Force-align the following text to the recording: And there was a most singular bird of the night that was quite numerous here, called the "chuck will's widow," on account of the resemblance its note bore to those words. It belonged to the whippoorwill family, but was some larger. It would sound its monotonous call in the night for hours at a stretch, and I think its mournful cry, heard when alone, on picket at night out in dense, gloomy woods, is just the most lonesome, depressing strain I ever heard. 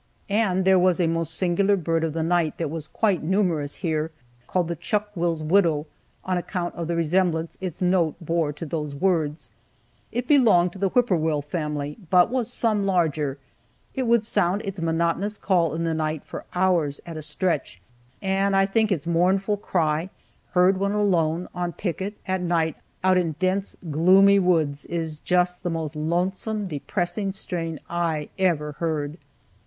And 0.31 0.65
there 0.65 0.79
was 0.79 0.99
a 0.99 1.05
most 1.05 1.35
singular 1.35 1.75
bird 1.77 2.03
of 2.03 2.13
the 2.13 2.23
night 2.23 2.57
that 2.57 2.71
was 2.71 2.87
quite 2.87 3.21
numerous 3.21 3.75
here, 3.85 4.09
called 4.47 4.67
the 4.67 4.75
"chuck 4.75 5.11
will's 5.13 5.43
widow," 5.43 5.85
on 6.25 6.39
account 6.39 6.73
of 6.73 6.87
the 6.87 6.95
resemblance 6.95 7.55
its 7.61 7.83
note 7.83 8.15
bore 8.19 8.51
to 8.51 8.65
those 8.65 8.95
words. 8.95 9.51
It 10.11 10.27
belonged 10.27 10.73
to 10.73 10.79
the 10.79 10.89
whippoorwill 10.89 11.43
family, 11.43 11.99
but 12.09 12.31
was 12.31 12.51
some 12.51 12.83
larger. 12.83 13.37
It 13.93 14.07
would 14.07 14.23
sound 14.25 14.63
its 14.65 14.81
monotonous 14.81 15.37
call 15.37 15.75
in 15.75 15.83
the 15.83 15.93
night 15.93 16.23
for 16.25 16.45
hours 16.55 16.99
at 17.05 17.15
a 17.15 17.21
stretch, 17.21 17.79
and 18.23 18.55
I 18.55 18.65
think 18.65 18.91
its 18.91 19.05
mournful 19.05 19.57
cry, 19.57 20.09
heard 20.53 20.79
when 20.79 20.93
alone, 20.93 21.47
on 21.53 21.73
picket 21.73 22.15
at 22.25 22.41
night 22.41 22.75
out 23.03 23.17
in 23.19 23.33
dense, 23.37 23.77
gloomy 23.91 24.39
woods, 24.39 24.83
is 24.85 25.19
just 25.19 25.61
the 25.61 25.69
most 25.69 25.95
lonesome, 25.95 26.67
depressing 26.67 27.33
strain 27.33 27.79
I 27.87 28.29
ever 28.39 28.71
heard. 28.79 29.19